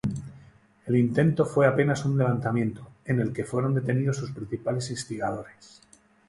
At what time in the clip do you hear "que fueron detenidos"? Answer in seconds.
3.31-4.17